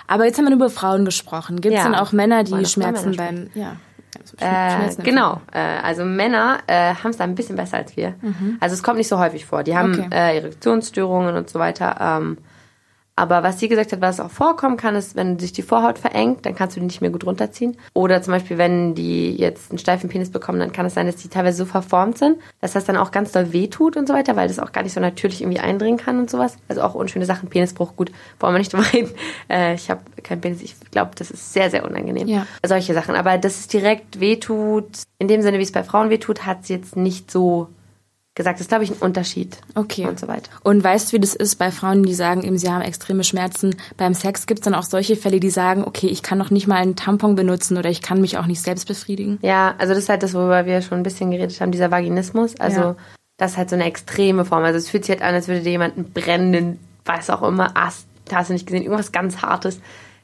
Aber 0.06 0.24
jetzt 0.24 0.38
haben 0.38 0.46
wir 0.46 0.54
über 0.54 0.70
Frauen 0.70 1.04
gesprochen. 1.04 1.60
Gibt 1.60 1.74
es 1.74 1.84
ja. 1.84 1.90
denn 1.90 1.94
auch 1.94 2.12
Männer, 2.12 2.44
die 2.44 2.64
Schmerzen 2.64 3.16
beim... 3.16 3.50
Ja. 3.54 3.76
Äh, 4.40 4.94
genau, 5.02 5.40
äh, 5.52 5.58
also 5.58 6.04
Männer 6.04 6.58
äh, 6.66 6.94
haben 6.94 7.10
es 7.10 7.18
da 7.18 7.24
ein 7.24 7.34
bisschen 7.34 7.56
besser 7.56 7.76
als 7.76 7.96
wir. 7.96 8.14
Mhm. 8.20 8.56
Also 8.58 8.74
es 8.74 8.82
kommt 8.82 8.96
nicht 8.96 9.08
so 9.08 9.18
häufig 9.18 9.44
vor. 9.44 9.62
Die 9.62 9.76
haben 9.76 9.92
okay. 9.92 10.08
äh, 10.10 10.36
Erektionsstörungen 10.38 11.36
und 11.36 11.50
so 11.50 11.58
weiter. 11.58 11.96
Ähm, 12.00 12.38
aber 13.18 13.42
was 13.42 13.58
sie 13.58 13.68
gesagt 13.68 13.90
hat, 13.92 14.00
was 14.00 14.20
auch 14.20 14.30
vorkommen 14.30 14.76
kann, 14.76 14.94
ist, 14.94 15.16
wenn 15.16 15.40
sich 15.40 15.52
die 15.52 15.62
Vorhaut 15.62 15.98
verengt, 15.98 16.46
dann 16.46 16.54
kannst 16.54 16.76
du 16.76 16.80
die 16.80 16.86
nicht 16.86 17.00
mehr 17.00 17.10
gut 17.10 17.26
runterziehen. 17.26 17.76
Oder 17.92 18.22
zum 18.22 18.32
Beispiel, 18.32 18.58
wenn 18.58 18.94
die 18.94 19.34
jetzt 19.34 19.70
einen 19.70 19.78
steifen 19.78 20.08
Penis 20.08 20.30
bekommen, 20.30 20.60
dann 20.60 20.70
kann 20.70 20.86
es 20.86 20.94
sein, 20.94 21.06
dass 21.06 21.16
die 21.16 21.28
teilweise 21.28 21.58
so 21.58 21.64
verformt 21.64 22.18
sind, 22.18 22.38
dass 22.60 22.74
das 22.74 22.84
dann 22.84 22.96
auch 22.96 23.10
ganz 23.10 23.32
doll 23.32 23.52
wehtut 23.52 23.96
und 23.96 24.06
so 24.06 24.14
weiter, 24.14 24.36
weil 24.36 24.46
das 24.46 24.60
auch 24.60 24.70
gar 24.70 24.84
nicht 24.84 24.92
so 24.92 25.00
natürlich 25.00 25.40
irgendwie 25.42 25.58
eindringen 25.58 25.98
kann 25.98 26.20
und 26.20 26.30
sowas. 26.30 26.56
Also 26.68 26.82
auch 26.82 26.94
unschöne 26.94 27.24
Sachen, 27.24 27.48
Penisbruch, 27.48 27.96
gut, 27.96 28.12
wollen 28.38 28.54
wir 28.54 28.58
nicht 28.58 28.74
reden. 28.94 29.10
Äh, 29.50 29.74
ich 29.74 29.90
habe 29.90 30.00
keinen 30.22 30.40
Penis, 30.40 30.60
ich 30.60 30.74
glaube, 30.90 31.12
das 31.14 31.30
ist 31.30 31.52
sehr, 31.52 31.70
sehr 31.70 31.84
unangenehm. 31.84 32.28
Ja. 32.28 32.46
Solche 32.66 32.92
Sachen. 32.92 33.14
Aber 33.14 33.38
dass 33.38 33.58
es 33.58 33.68
direkt 33.68 34.20
wehtut, 34.20 34.88
in 35.18 35.28
dem 35.28 35.40
Sinne, 35.42 35.58
wie 35.58 35.62
es 35.62 35.72
bei 35.72 35.82
Frauen 35.82 36.10
wehtut, 36.10 36.44
hat 36.44 36.66
sie 36.66 36.74
jetzt 36.74 36.96
nicht 36.96 37.30
so 37.30 37.68
gesagt. 38.38 38.58
Das 38.58 38.62
ist, 38.62 38.68
glaube 38.68 38.84
ich, 38.84 38.90
ein 38.90 38.96
Unterschied. 39.00 39.58
Okay. 39.74 40.06
Und 40.06 40.18
so 40.18 40.26
weiter. 40.26 40.50
Und 40.62 40.82
weißt 40.82 41.12
du, 41.12 41.16
wie 41.16 41.20
das 41.20 41.34
ist 41.34 41.56
bei 41.56 41.70
Frauen, 41.70 42.02
die 42.02 42.14
sagen, 42.14 42.42
eben, 42.42 42.56
sie 42.56 42.70
haben 42.70 42.80
extreme 42.80 43.24
Schmerzen 43.24 43.76
beim 43.98 44.14
Sex? 44.14 44.46
Gibt 44.46 44.60
es 44.60 44.64
dann 44.64 44.74
auch 44.74 44.84
solche 44.84 45.16
Fälle, 45.16 45.40
die 45.40 45.50
sagen, 45.50 45.84
okay, 45.84 46.06
ich 46.06 46.22
kann 46.22 46.38
noch 46.38 46.50
nicht 46.50 46.66
mal 46.66 46.76
einen 46.76 46.96
Tampon 46.96 47.34
benutzen 47.34 47.76
oder 47.76 47.90
ich 47.90 48.00
kann 48.00 48.22
mich 48.22 48.38
auch 48.38 48.46
nicht 48.46 48.62
selbst 48.62 48.88
befriedigen? 48.88 49.38
Ja, 49.42 49.74
also 49.76 49.92
das 49.92 50.04
ist 50.04 50.08
halt 50.08 50.22
das, 50.22 50.32
worüber 50.32 50.64
wir 50.64 50.80
schon 50.80 50.98
ein 50.98 51.02
bisschen 51.02 51.30
geredet 51.30 51.60
haben, 51.60 51.72
dieser 51.72 51.90
Vaginismus. 51.90 52.58
Also 52.58 52.80
ja. 52.80 52.96
das 53.36 53.52
ist 53.52 53.56
halt 53.58 53.68
so 53.68 53.76
eine 53.76 53.84
extreme 53.84 54.46
Form. 54.46 54.64
Also 54.64 54.78
es 54.78 54.88
fühlt 54.88 55.04
sich 55.04 55.16
halt 55.16 55.22
an, 55.22 55.34
als 55.34 55.48
würde 55.48 55.60
dir 55.60 55.72
jemand 55.72 55.96
einen 55.96 56.10
brennenden, 56.12 56.78
was 57.04 57.28
auch 57.28 57.42
immer, 57.42 57.76
Ast, 57.76 58.06
hast 58.32 58.48
du 58.48 58.54
nicht 58.54 58.66
gesehen, 58.66 58.82
irgendwas 58.82 59.12
ganz 59.12 59.42
Hartes 59.42 59.80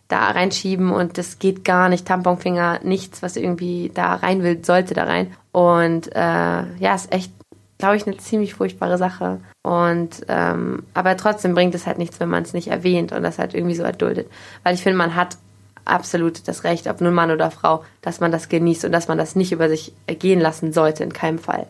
da 0.09 0.31
reinschieben 0.31 0.93
und 0.93 1.19
das 1.19 1.39
geht 1.39 1.65
gar 1.65 1.89
nicht. 1.89 2.07
Tamponfinger, 2.07 2.81
nichts, 2.83 3.23
was 3.23 3.37
irgendwie 3.37 3.91
da 3.95 4.15
rein 4.15 4.43
will, 4.43 4.65
sollte 4.65 4.95
da 4.95 5.05
rein. 5.05 5.33
Und 5.53 6.15
äh, 6.15 6.19
ja, 6.19 6.95
ist 6.95 7.13
echt 7.13 7.33
glaube 7.79 7.97
ich, 7.97 8.06
eine 8.06 8.17
ziemlich 8.17 8.55
furchtbare 8.55 8.99
Sache. 8.99 9.41
Und 9.62 10.25
ähm, 10.29 10.85
aber 10.94 11.17
trotzdem 11.17 11.55
bringt 11.55 11.75
es 11.75 11.87
halt 11.87 11.99
nichts, 11.99 12.21
wenn 12.21 12.29
man 12.29 12.43
es 12.43 12.53
nicht 12.53 12.69
erwähnt 12.69 13.12
und 13.12 13.23
das 13.23 13.38
halt 13.38 13.55
irgendwie 13.55 13.75
so 13.75 13.82
erduldet. 13.82 14.29
Weil 14.62 14.75
ich 14.75 14.82
finde, 14.82 14.99
man 14.99 15.15
hat 15.15 15.38
absolut 15.85 16.47
das 16.49 16.65
Recht, 16.65 16.87
ob 16.87 17.00
nun 17.00 17.15
Mann 17.15 17.31
oder 17.31 17.50
Frau, 17.50 17.85
dass 18.00 18.21
man 18.21 18.32
das 18.32 18.49
genießt 18.49 18.85
und 18.85 18.93
dass 18.93 19.09
man 19.09 19.19
das 19.19 19.37
nicht 19.37 19.53
über 19.53 19.69
sich 19.69 19.93
gehen 20.06 20.41
lassen 20.41 20.73
sollte, 20.73 21.05
in 21.05 21.12
keinem 21.12 21.38
Fall. 21.38 21.67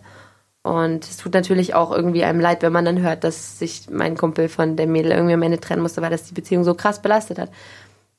Und 0.63 1.05
es 1.05 1.19
tut 1.19 1.35
natürlich 1.35 1.75
auch 1.75 1.93
irgendwie 1.93 2.25
einem 2.25 2.41
leid, 2.41 2.63
wenn 2.63 2.73
man 2.73 2.87
dann 2.87 3.03
hört, 3.03 3.23
dass 3.23 3.59
sich 3.59 3.89
mein 3.91 4.17
Kumpel 4.17 4.49
von 4.49 4.77
der 4.77 4.87
Mädel 4.87 5.13
irgendwie 5.13 5.35
am 5.35 5.43
Ende 5.43 5.61
trennen 5.61 5.83
musste, 5.83 6.01
weil 6.01 6.11
das 6.11 6.25
die 6.25 6.33
Beziehung 6.35 6.65
so 6.65 6.75
krass 6.75 7.03
belastet 7.03 7.39
hat. 7.39 7.51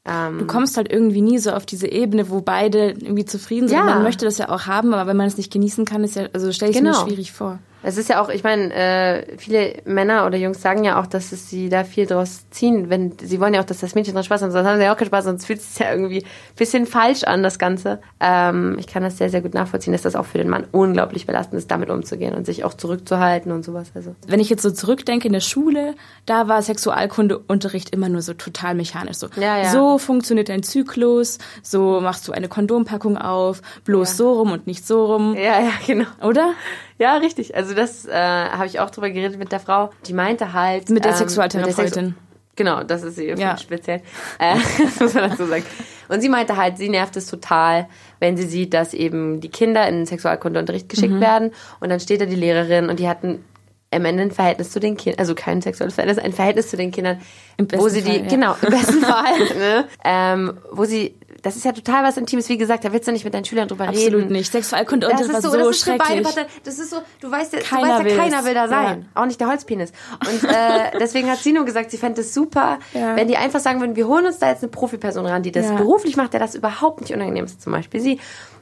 Ähm, 0.06 0.38
du 0.38 0.46
kommst 0.46 0.78
halt 0.78 0.92
irgendwie 0.92 1.22
nie 1.22 1.40
so 1.40 1.52
auf 1.52 1.66
diese 1.66 1.88
Ebene, 1.88 2.30
wo 2.30 2.42
beide 2.42 2.92
irgendwie 2.92 3.26
zufrieden 3.26 3.68
sind. 3.68 3.78
Ja. 3.78 3.86
Man 3.86 4.04
möchte 4.04 4.26
das 4.26 4.38
ja 4.38 4.50
auch 4.50 4.68
haben, 4.68 4.94
aber 4.94 5.10
wenn 5.10 5.18
man 5.18 5.26
es 5.26 5.38
nicht 5.38 5.52
genießen 5.52 5.86
kann, 5.86 6.04
ist 6.04 6.16
ja, 6.16 6.28
also 6.34 6.52
stelle 6.52 6.72
ich 6.72 6.78
genau. 6.78 6.92
mir 6.92 7.10
schwierig 7.10 7.32
vor. 7.32 7.58
Es 7.86 7.98
ist 7.98 8.10
ja 8.10 8.20
auch, 8.20 8.30
ich 8.30 8.44
meine, 8.44 8.74
äh, 8.74 9.38
viele 9.38 9.76
Männer 9.86 10.26
oder 10.26 10.40
Jungs 10.40 10.60
sagen 10.60 10.84
ja 10.84 11.00
auch, 11.00 11.06
dass 11.06 11.32
es 11.32 11.52
sie 11.52 11.70
da 11.70 11.84
viel 11.84 12.08
draus 12.08 12.50
ziehen, 12.50 12.90
wenn 12.90 13.14
sie 13.20 13.40
wollen 13.40 13.54
ja 13.54 13.62
auch, 13.62 13.66
dass 13.66 13.80
das 13.80 13.94
Mädchen 13.94 14.16
dran 14.16 14.24
Spaß 14.24 14.42
hat, 14.42 14.52
sonst 14.52 14.68
haben 14.68 14.78
sie 14.78 14.86
ja 14.86 14.92
auch 14.92 14.98
keinen 14.98 15.10
Spaß, 15.10 15.26
sonst 15.26 15.46
fühlt 15.46 15.60
es 15.60 15.76
sich 15.76 15.86
ja 15.86 15.92
irgendwie 15.92 16.24
ein 16.24 16.56
bisschen 16.58 16.88
falsch 16.88 17.24
an, 17.26 17.44
das 17.44 17.60
Ganze. 17.60 18.00
Ähm, 18.20 18.78
ich 18.80 18.88
kann 18.88 19.04
das 19.04 19.20
sehr, 19.20 19.30
sehr 19.30 19.42
gut 19.42 19.54
nachvollziehen, 19.54 19.94
dass 19.94 20.02
das 20.02 20.16
auch 20.16 20.26
für 20.26 20.40
den 20.40 20.50
Mann 20.50 20.66
unglaublich 20.72 21.28
belastend 21.28 21.60
ist, 21.60 21.70
damit 21.70 21.92
umzugehen 21.92 22.34
und 22.34 22.48
sich 22.48 22.64
auch 22.64 22.74
zurückzuhalten 22.74 23.52
und 23.52 23.64
sowas. 23.64 23.92
Also. 23.94 24.16
Wenn 24.26 24.40
ich 24.40 24.50
jetzt 24.50 24.64
so 24.64 24.72
zurückdenke 24.72 25.28
in 25.28 25.34
der 25.34 25.40
Schule, 25.40 25.94
da 26.26 26.48
war 26.48 26.64
Sexualkundeunterricht 26.64 27.92
immer 27.92 28.10
nur 28.10 28.24
so 28.24 28.34
total 28.34 28.74
mechanisch. 28.74 29.18
So, 29.18 29.28
ja, 29.36 29.60
ja. 29.60 29.70
so 29.70 30.00
funktioniert 30.00 30.50
dein 30.50 30.64
Zyklus, 30.64 31.38
so 31.62 32.02
machst 32.02 32.28
du 32.28 32.32
eine 32.32 32.48
Kondompackung 32.48 33.20
auf, 33.20 33.62
bloß 33.84 34.10
ja. 34.10 34.16
so 34.16 34.34
rum 34.34 34.52
und 34.54 34.66
nicht 34.66 34.88
so 34.88 35.06
rum. 35.06 35.36
Ja, 35.36 35.60
ja, 35.60 35.72
genau. 35.86 36.08
Oder? 36.24 36.54
Ja, 36.98 37.18
richtig. 37.18 37.56
Also 37.56 37.75
das 37.76 38.06
äh, 38.06 38.14
habe 38.14 38.66
ich 38.66 38.80
auch 38.80 38.90
drüber 38.90 39.10
geredet 39.10 39.38
mit 39.38 39.52
der 39.52 39.60
Frau. 39.60 39.90
Die 40.08 40.14
meinte 40.14 40.54
halt... 40.54 40.90
Mit 40.90 41.06
der 41.06 41.12
ähm, 41.12 41.18
Sexualtherapeutin. 41.18 42.06
Sexu 42.06 42.14
genau, 42.56 42.84
das 42.84 43.04
ist 43.04 43.16
sie 43.16 43.28
ja. 43.28 43.58
speziell. 43.58 44.02
Äh, 44.40 44.56
muss 45.00 45.14
man 45.14 45.30
dazu 45.30 45.46
sagen. 45.46 45.64
Und 46.08 46.22
sie 46.22 46.30
meinte 46.30 46.58
halt, 46.58 46.78
sie 46.78 46.90
nervt 46.90 47.16
es 47.18 47.28
total, 47.28 47.88
wenn 48.20 48.38
sie 48.38 48.46
sieht, 48.46 48.74
dass 48.74 48.94
eben 48.94 49.42
die 49.42 49.50
Kinder 49.50 49.88
in 49.88 49.96
den 49.96 50.06
Sexualkundeunterricht 50.06 50.90
geschickt 50.90 51.14
mhm. 51.14 51.22
werden 51.22 51.52
und 51.80 51.90
dann 51.90 52.00
steht 52.00 52.22
da 52.22 52.26
die 52.26 52.36
Lehrerin 52.36 52.90
und 52.90 53.00
die 53.00 53.08
hatten 53.08 53.44
am 53.92 54.06
Ende 54.06 54.24
ein 54.24 54.32
Verhältnis 54.32 54.72
zu 54.72 54.80
den 54.80 54.98
Kindern, 54.98 55.20
also 55.20 55.36
kein 55.36 55.62
sexuelles 55.62 55.96
Verhältnis, 55.96 56.24
ein 56.24 56.34
Verhältnis 56.34 56.70
zu 56.70 56.78
den 56.78 56.92
Kindern, 56.92 57.22
wo 57.58 57.88
sie 57.88 58.02
die, 58.02 58.18
ja. 58.18 58.28
genau, 58.28 58.56
im 58.62 58.70
besten 58.70 59.02
Fall, 59.02 59.40
ne, 59.58 59.86
ähm, 60.04 60.58
wo 60.72 60.86
sie 60.86 61.16
das 61.46 61.56
ist 61.56 61.64
ja 61.64 61.72
total 61.74 62.04
was 62.04 62.18
Intimes. 62.18 62.50
Wie 62.50 62.58
gesagt, 62.58 62.84
da 62.86 62.92
willst 62.92 63.08
du 63.08 63.12
nicht 63.12 63.24
mit 63.24 63.34
deinen 63.34 63.46
Schülern 63.46 63.68
drüber 63.68 63.84
Absolut 63.84 64.04
reden. 64.04 64.16
Absolut 64.16 64.32
nicht. 64.32 64.52
Sexualkunde 64.52 65.08
und 65.08 65.20
das 65.20 65.32
war 65.32 65.42
so, 65.42 65.52
so 65.52 65.58
das 65.58 65.80
schrecklich. 65.80 66.24
Parteien, 66.24 66.48
das 66.64 66.80
ist 66.80 66.90
so, 66.90 66.98
du 67.20 67.30
weißt 67.30 67.54
ja, 67.54 67.60
keiner, 67.60 68.00
du 68.00 68.06
weißt 68.06 68.16
ja, 68.16 68.24
keiner 68.24 68.46
will 68.46 68.54
da 68.56 68.68
sein. 68.68 69.06
Ja. 69.14 69.22
Auch 69.22 69.28
nicht 69.28 69.40
der 69.40 69.48
Holzpenis. 69.48 69.92
Und 70.28 70.50
äh, 70.50 70.92
deswegen 71.00 71.30
hat 71.30 71.38
sie 71.38 71.52
nur 71.52 71.64
gesagt, 71.64 71.92
sie 71.92 71.98
fände 71.98 72.22
es 72.22 72.34
super, 72.34 72.80
ja. 72.94 73.16
wenn 73.16 73.28
die 73.28 73.38
einfach 73.38 73.60
sagen 73.60 73.80
würden, 73.80 73.96
wir 73.96 74.08
holen 74.08 74.26
uns 74.26 74.40
da 74.40 74.50
jetzt 74.50 74.64
eine 74.64 74.72
Profiperson 74.72 75.26
ran, 75.28 75.44
die 75.44 75.52
das 75.52 75.68
beruflich 75.76 76.18
macht, 76.18 76.34
der 76.34 76.40
das 76.40 76.56
überhaupt 76.56 77.02
nicht 77.02 77.14
unangenehm 77.14 77.46
ist. 77.46 77.62
Zum 77.62 77.72
Beispiel 77.72 78.02
sie. 78.02 78.20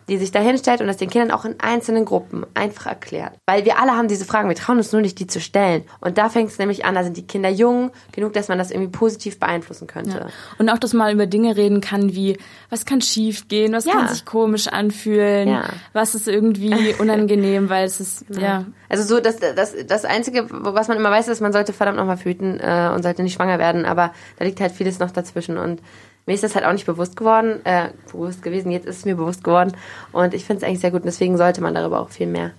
Die 0.08 0.18
sich 0.18 0.32
da 0.32 0.40
hinstellt 0.40 0.82
und 0.82 0.88
das 0.88 0.98
den 0.98 1.10
Kindern 1.10 1.32
auch 1.32 1.46
in 1.46 1.60
einzelnen 1.60 2.06
Gruppen 2.06 2.46
einfach 2.54 2.88
erklärt. 2.88 3.34
Weil 3.46 3.66
wir 3.66 3.80
alle 3.80 3.92
haben 3.92 4.08
diese 4.08 4.26
Fragen, 4.26 4.50
wir 4.50 4.56
trauen 4.56 4.78
uns 4.78 4.92
nur 4.92 5.02
nicht, 5.02 5.20
die 5.20 5.28
zu 5.28 5.40
stellen. 5.40 5.84
Und 6.02 6.18
da 6.18 6.30
fängt 6.30 6.50
es 6.50 6.60
nämlich 6.60 6.86
an, 6.86 6.96
da 6.96 7.04
sind 7.04 7.18
die 7.18 7.26
Kinder 7.28 7.50
jung 7.50 7.92
genug, 8.12 8.34
dass 8.34 8.48
man 8.48 8.58
das 8.58 8.72
irgendwie 8.72 8.92
positiv 8.92 9.40
beeinflussen 9.40 9.88
könnte. 9.88 10.18
Ja. 10.18 10.28
Und 10.58 10.70
auch, 10.70 10.78
dass 10.78 10.94
man 10.94 11.14
über 11.14 11.26
Dinge 11.26 11.56
reden 11.56 11.82
kann 11.82 12.14
wie, 12.16 12.38
was 12.70 12.86
kann 12.86 13.02
schief 13.02 13.48
gehen, 13.48 13.74
was 13.74 13.86
ja. 13.86 13.94
kann 13.94 14.10
sich 14.10 14.26
komisch 14.26 14.68
anfühlen, 14.68 15.48
ja. 15.50 15.64
was 15.94 16.16
ist 16.16 16.28
irgendwie 16.28 16.96
unangenehm, 17.00 17.70
weil 17.70 17.86
es 17.86 18.00
ist, 18.00 18.26
ja. 18.30 18.66
Also 18.90 19.04
so, 19.04 19.20
das, 19.20 19.38
das, 19.40 19.74
das 19.88 20.06
Einzige, 20.06 20.48
was 20.50 20.88
man 20.88 20.98
immer 20.98 21.12
weiß, 21.12 21.28
ist, 21.28 21.42
man 21.42 21.54
sollte 21.54 21.74
verdammt 21.74 21.98
nochmal 21.98 22.18
föten 22.18 22.60
äh, 22.60 22.92
und 22.94 23.04
sollte 23.04 23.24
nicht 23.24 23.34
schwanger 23.34 23.58
werden, 23.58 23.86
aber 23.86 24.14
da 24.38 24.46
liegt 24.46 24.60
halt 24.60 24.72
vieles 24.72 25.00
noch 25.00 25.12
dazwischen 25.12 25.58
und 25.58 25.82
mir 26.26 26.34
ist 26.34 26.44
das 26.44 26.56
halt 26.56 26.66
auch 26.66 26.72
nicht 26.72 26.86
bewusst 26.86 27.16
geworden, 27.16 27.60
äh, 27.66 27.90
bewusst 28.12 28.42
gewesen, 28.42 28.72
jetzt 28.72 28.86
ist 28.86 28.98
es 28.98 29.06
mir 29.06 29.16
bewusst 29.16 29.44
geworden. 29.44 29.76
Und 30.12 30.34
ich 30.34 30.46
finde 30.46 30.64
es 30.64 30.68
eigentlich 30.68 30.80
sehr 30.80 30.92
gut 30.92 31.02
und 31.02 31.08
deswegen 31.08 31.38
sollte 31.38 31.62
man 31.62 31.74
darüber 31.74 32.00
auch 32.00 32.10
viel 32.10 32.28
mehr 32.28 32.52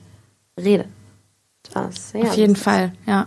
reden. 0.61 0.93
Das, 1.73 2.13
ja, 2.13 2.21
Auf 2.21 2.37
jeden 2.37 2.57
Fall, 2.57 2.93
ja. 3.07 3.27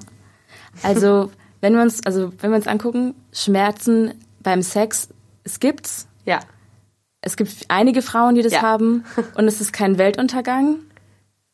Also, 0.83 1.31
wenn 1.61 1.73
wir 1.73 1.81
uns, 1.81 2.05
also 2.05 2.31
wenn 2.39 2.51
wir 2.51 2.57
uns 2.57 2.67
angucken, 2.67 3.15
Schmerzen 3.33 4.13
beim 4.41 4.61
Sex, 4.61 5.09
es 5.43 5.59
gibt's. 5.59 6.07
Ja. 6.25 6.39
Es 7.21 7.35
gibt 7.35 7.65
einige 7.69 8.03
Frauen, 8.03 8.35
die 8.35 8.43
das 8.43 8.53
ja. 8.53 8.61
haben 8.61 9.05
und 9.35 9.47
es 9.47 9.59
ist 9.59 9.73
kein 9.73 9.97
Weltuntergang. 9.97 10.77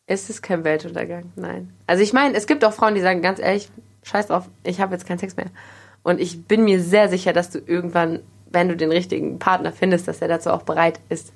Es 0.05 0.29
ist 0.29 0.41
kein 0.41 0.65
Weltuntergang, 0.65 1.31
nein. 1.37 1.71
Also 1.87 2.03
ich 2.03 2.11
meine, 2.11 2.35
es 2.35 2.47
gibt 2.47 2.65
auch 2.65 2.73
Frauen, 2.73 2.95
die 2.95 3.01
sagen 3.01 3.21
ganz 3.21 3.39
ehrlich, 3.39 3.69
scheiß 4.03 4.27
drauf, 4.27 4.49
ich 4.65 4.81
habe 4.81 4.93
jetzt 4.93 5.07
keinen 5.07 5.19
Sex 5.19 5.37
mehr. 5.37 5.47
Und 6.03 6.19
ich 6.19 6.45
bin 6.45 6.65
mir 6.65 6.81
sehr 6.81 7.07
sicher, 7.07 7.31
dass 7.31 7.49
du 7.49 7.59
irgendwann 7.59 8.19
wenn 8.53 8.69
du 8.69 8.77
den 8.77 8.91
richtigen 8.91 9.39
Partner 9.39 9.71
findest, 9.71 10.07
dass 10.07 10.21
er 10.21 10.27
dazu 10.27 10.51
auch 10.51 10.63
bereit 10.63 10.99
ist, 11.09 11.33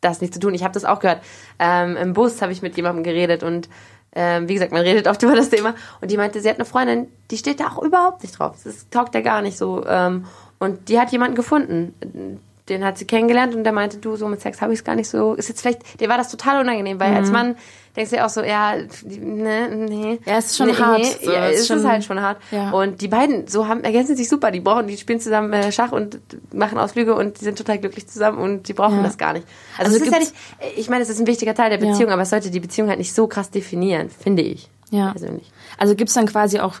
das 0.00 0.20
nicht 0.20 0.32
zu 0.32 0.40
tun. 0.40 0.54
Ich 0.54 0.62
habe 0.62 0.74
das 0.74 0.84
auch 0.84 1.00
gehört. 1.00 1.22
Ähm, 1.58 1.96
Im 1.96 2.12
Bus 2.12 2.40
habe 2.40 2.52
ich 2.52 2.62
mit 2.62 2.76
jemandem 2.76 3.02
geredet 3.02 3.42
und 3.42 3.68
ähm, 4.14 4.48
wie 4.48 4.54
gesagt, 4.54 4.72
man 4.72 4.82
redet 4.82 5.06
oft 5.06 5.22
über 5.24 5.34
das 5.34 5.50
Thema. 5.50 5.74
Und 6.00 6.10
die 6.10 6.16
meinte, 6.16 6.40
sie 6.40 6.48
hat 6.48 6.56
eine 6.56 6.64
Freundin, 6.64 7.08
die 7.30 7.38
steht 7.38 7.60
da 7.60 7.68
auch 7.68 7.82
überhaupt 7.82 8.22
nicht 8.22 8.38
drauf. 8.38 8.56
Das 8.64 8.88
taugt 8.90 9.14
ja 9.14 9.20
gar 9.20 9.42
nicht 9.42 9.58
so. 9.58 9.84
Ähm, 9.86 10.26
und 10.58 10.88
die 10.88 10.98
hat 10.98 11.12
jemanden 11.12 11.34
gefunden. 11.34 12.40
Den 12.68 12.84
hat 12.84 12.98
sie 12.98 13.06
kennengelernt 13.06 13.54
und 13.54 13.64
der 13.64 13.72
meinte, 13.72 13.98
du, 13.98 14.16
so 14.16 14.28
mit 14.28 14.40
Sex 14.40 14.60
habe 14.60 14.72
ich 14.72 14.80
es 14.80 14.84
gar 14.84 14.94
nicht 14.94 15.08
so. 15.08 15.34
Ist 15.34 15.48
jetzt 15.48 15.60
vielleicht, 15.60 16.00
dir 16.00 16.08
war 16.08 16.18
das 16.18 16.30
total 16.30 16.60
unangenehm, 16.60 17.00
weil 17.00 17.10
mhm. 17.10 17.16
als 17.16 17.30
Mann 17.30 17.56
denkst 17.96 18.10
du 18.10 18.16
ja 18.16 18.26
auch 18.26 18.30
so, 18.30 18.42
ja, 18.42 18.76
ne, 18.76 19.68
nee. 19.70 20.20
Ja, 20.24 20.38
es 20.38 20.46
ist 20.46 20.56
schon 20.56 20.68
nee, 20.68 20.74
hart. 20.74 20.98
Nee, 20.98 21.16
so, 21.24 21.32
ja, 21.32 21.48
es 21.48 21.60
ist, 21.60 21.66
schon, 21.66 21.86
halt 21.86 22.04
schon 22.04 22.20
hart. 22.20 22.38
Ja. 22.50 22.70
Und 22.70 23.00
die 23.00 23.08
beiden 23.08 23.48
so 23.48 23.66
haben 23.66 23.82
ergänzen 23.82 24.16
sich 24.16 24.28
super. 24.28 24.50
Die 24.50 24.60
brauchen, 24.60 24.86
die 24.86 24.96
spielen 24.96 25.20
zusammen 25.20 25.52
äh, 25.52 25.72
Schach 25.72 25.92
und 25.92 26.20
machen 26.52 26.78
Ausflüge 26.78 27.14
und 27.14 27.40
die 27.40 27.44
sind 27.44 27.58
total 27.58 27.78
glücklich 27.78 28.06
zusammen 28.06 28.38
und 28.38 28.68
die 28.68 28.72
brauchen 28.72 28.98
ja. 28.98 29.02
das 29.02 29.18
gar 29.18 29.32
nicht. 29.32 29.46
Also, 29.76 29.92
also 29.92 29.96
es 29.96 30.02
ist 30.06 30.12
ja 30.12 30.18
nicht, 30.20 30.32
ich 30.76 30.88
meine, 30.88 31.02
es 31.02 31.08
ist 31.08 31.20
ein 31.20 31.26
wichtiger 31.26 31.54
Teil 31.54 31.70
der 31.70 31.78
Beziehung, 31.78 32.10
aber 32.10 32.22
es 32.22 32.30
sollte 32.30 32.50
die 32.50 32.60
Beziehung 32.60 32.88
halt 32.88 32.98
nicht 32.98 33.14
so 33.14 33.26
krass 33.26 33.50
definieren, 33.50 34.10
finde 34.10 34.42
ich. 34.42 34.68
Ja. 34.90 35.10
Persönlich. 35.10 35.50
Also 35.76 35.94
gibt 35.94 36.08
es 36.08 36.14
dann 36.14 36.26
quasi 36.26 36.60
auch 36.60 36.76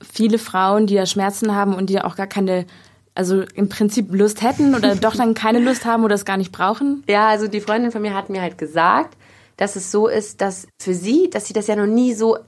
viele 0.00 0.38
Frauen, 0.38 0.86
die 0.86 0.94
ja 0.94 1.06
Schmerzen 1.06 1.54
haben 1.54 1.74
und 1.74 1.90
die 1.90 2.00
auch 2.00 2.16
gar 2.16 2.26
keine 2.26 2.66
also 3.14 3.42
im 3.54 3.68
Prinzip 3.68 4.12
Lust 4.12 4.42
hätten 4.42 4.74
oder 4.74 4.94
doch 5.00 5.14
dann 5.14 5.34
keine 5.34 5.60
Lust 5.60 5.84
haben 5.84 6.04
oder 6.04 6.14
es 6.14 6.24
gar 6.24 6.36
nicht 6.36 6.52
brauchen? 6.52 7.04
Ja, 7.08 7.28
also 7.28 7.48
die 7.48 7.60
Freundin 7.60 7.92
von 7.92 8.02
mir 8.02 8.14
hat 8.14 8.30
mir 8.30 8.42
halt 8.42 8.58
gesagt, 8.58 9.16
dass 9.56 9.76
es 9.76 9.90
so 9.90 10.08
ist, 10.08 10.40
dass 10.40 10.66
für 10.80 10.94
sie, 10.94 11.30
dass 11.30 11.46
sie 11.46 11.52
das 11.52 11.66
ja 11.66 11.76
noch 11.76 11.86
nie 11.86 12.14
so 12.14 12.38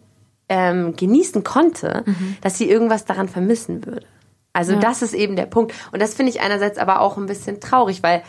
ähm, 0.48 0.96
genießen 0.96 1.44
konnte, 1.44 2.02
mhm. 2.06 2.36
dass 2.40 2.58
sie 2.58 2.68
irgendwas 2.68 3.04
daran 3.04 3.28
vermissen 3.28 3.84
würde. 3.84 4.06
Also 4.52 4.72
ja. 4.72 4.80
das 4.80 5.02
ist 5.02 5.14
eben 5.14 5.36
der 5.36 5.46
Punkt. 5.46 5.74
Und 5.92 6.00
das 6.00 6.14
finde 6.14 6.30
ich 6.30 6.40
einerseits 6.40 6.78
aber 6.78 7.00
auch 7.00 7.16
ein 7.16 7.26
bisschen 7.26 7.60
traurig, 7.60 8.02
weil 8.02 8.22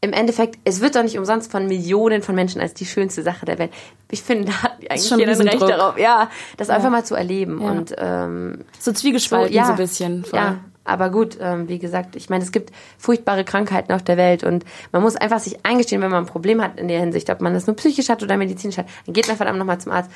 im 0.00 0.12
Endeffekt, 0.12 0.58
es 0.64 0.80
wird 0.80 0.96
doch 0.96 1.02
nicht 1.02 1.16
umsonst 1.16 1.50
von 1.50 1.66
Millionen 1.66 2.22
von 2.22 2.34
Menschen 2.34 2.60
als 2.60 2.74
die 2.74 2.86
schönste 2.86 3.22
Sache 3.22 3.46
der 3.46 3.58
Welt. 3.58 3.72
Ich 4.10 4.22
finde, 4.22 4.46
da 4.46 4.62
hat 4.62 4.72
eigentlich 4.88 5.10
jeder 5.10 5.32
ein 5.32 5.40
Recht 5.40 5.60
Druck. 5.60 5.68
darauf, 5.68 5.98
ja, 5.98 6.28
das 6.56 6.68
ja. 6.68 6.74
einfach 6.74 6.90
mal 6.90 7.04
zu 7.04 7.14
erleben. 7.14 7.60
Ja. 7.60 7.70
Und 7.70 7.94
ähm, 7.98 8.64
so 8.78 8.92
zwiegespalten 8.92 9.52
so, 9.52 9.54
ja, 9.54 9.66
so 9.66 9.72
ein 9.72 9.76
bisschen. 9.76 10.24
Voll. 10.24 10.38
Ja, 10.40 10.58
aber 10.84 11.10
gut, 11.10 11.38
ähm, 11.40 11.68
wie 11.68 11.78
gesagt, 11.78 12.16
ich 12.16 12.28
meine, 12.30 12.42
es 12.42 12.52
gibt 12.52 12.72
furchtbare 12.98 13.44
Krankheiten 13.44 13.92
auf 13.92 14.02
der 14.02 14.16
Welt 14.16 14.44
und 14.44 14.64
man 14.90 15.02
muss 15.02 15.16
einfach 15.16 15.38
sich 15.38 15.64
eingestehen, 15.64 16.02
wenn 16.02 16.10
man 16.10 16.24
ein 16.24 16.30
Problem 16.30 16.62
hat 16.62 16.78
in 16.78 16.88
der 16.88 17.00
Hinsicht, 17.00 17.30
ob 17.30 17.40
man 17.40 17.54
das 17.54 17.66
nur 17.66 17.76
psychisch 17.76 18.08
hat 18.08 18.22
oder 18.22 18.36
medizinisch 18.36 18.78
hat, 18.78 18.86
dann 19.06 19.14
geht 19.14 19.28
man 19.28 19.36
verdammt 19.36 19.58
nochmal 19.58 19.80
zum 19.80 19.92
Arzt, 19.92 20.10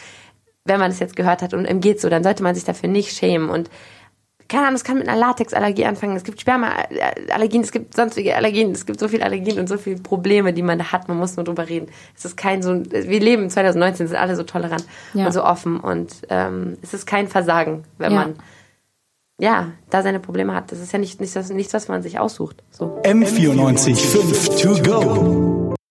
wenn 0.65 0.81
man 0.81 0.91
das 0.91 0.99
jetzt 0.99 1.17
gehört 1.17 1.43
hat 1.43 1.55
und 1.55 1.69
ihm 1.69 1.81
geht 1.81 2.01
so, 2.01 2.09
dann 2.09 2.25
sollte 2.25 2.43
man 2.43 2.55
sich 2.55 2.65
dafür 2.65 2.89
nicht 2.89 3.17
schämen 3.17 3.49
und 3.49 3.71
keine 4.49 4.63
Ahnung, 4.65 4.77
es 4.77 4.85
kann 4.85 4.99
mit 4.99 5.09
einer 5.09 5.19
Latexallergie 5.19 5.87
anfangen, 5.87 6.17
es 6.17 6.23
gibt 6.23 6.41
Spermaallergien, 6.41 7.63
es 7.63 7.73
gibt 7.73 7.95
sonstige 7.95 8.37
Allergien, 8.37 8.71
es 8.71 8.87
gibt 8.87 9.01
so 9.01 9.09
viele 9.09 9.25
Allergien 9.25 9.59
und 9.59 9.69
so 9.69 9.77
viele 9.77 9.97
Probleme, 9.97 10.53
die 10.53 10.63
man 10.63 10.79
da 10.79 10.93
hat, 10.93 11.09
man 11.09 11.17
muss 11.17 11.37
nur 11.37 11.45
drüber 11.45 11.69
reden. 11.69 11.89
Es 12.17 12.25
ist 12.25 12.37
kein 12.37 12.63
so, 12.63 12.81
wir 12.85 13.21
leben 13.21 13.51
2019, 13.51 14.07
sind 14.07 14.17
alle 14.17 14.37
so 14.37 14.45
tolerant 14.45 14.85
ja. 15.15 15.27
und 15.27 15.33
so 15.33 15.43
offen 15.43 15.81
und 15.81 16.23
ähm, 16.29 16.77
es 16.83 16.95
ist 16.95 17.07
kein 17.07 17.27
Versagen, 17.27 17.85
wenn 17.99 18.13
ja. 18.13 18.19
man 18.21 18.35
ja, 19.39 19.73
da 19.91 20.03
seine 20.03 20.21
Probleme 20.21 20.55
hat. 20.55 20.73
Das 20.73 20.81
ist 20.81 20.93
ja 20.93 20.99
nicht, 20.99 21.21
nicht, 21.21 21.51
nichts, 21.51 21.75
was 21.75 21.89
man 21.89 22.03
sich 22.03 22.19
aussucht. 22.19 22.63
So. 22.71 23.01
M94 23.03 23.97
5 23.97 24.63
to 24.63 24.83
go. 24.83 25.56